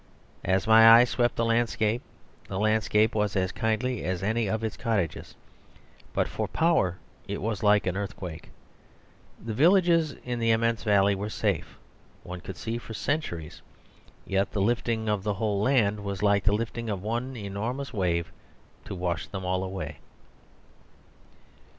As 0.43 0.65
my 0.65 0.89
eye 0.93 1.03
swept 1.03 1.35
the 1.35 1.45
landscape, 1.45 2.01
the 2.47 2.57
landscape 2.57 3.13
was 3.13 3.35
as 3.35 3.51
kindly 3.51 4.03
as 4.03 4.23
any 4.23 4.47
of 4.49 4.63
its 4.63 4.75
cottages, 4.75 5.35
but 6.11 6.27
for 6.27 6.47
power 6.47 6.97
it 7.27 7.39
was 7.39 7.61
like 7.61 7.85
an 7.85 7.95
earthquake. 7.95 8.49
The 9.45 9.53
villages 9.53 10.13
in 10.25 10.39
the 10.39 10.49
immense 10.49 10.81
valley 10.83 11.13
were 11.13 11.29
safe, 11.29 11.77
one 12.23 12.41
could 12.41 12.57
see, 12.57 12.79
for 12.79 12.95
centuries; 12.95 13.61
yet 14.25 14.53
the 14.53 14.61
lifting 14.61 15.07
of 15.07 15.21
the 15.21 15.35
whole 15.35 15.61
land 15.61 16.03
was 16.03 16.23
like 16.23 16.45
the 16.45 16.51
lifting 16.53 16.89
of 16.89 17.03
one 17.03 17.37
enormous 17.37 17.93
wave 17.93 18.31
to 18.85 18.95
wash 18.95 19.27
them 19.27 19.45
all 19.45 19.63
away. 19.63 19.99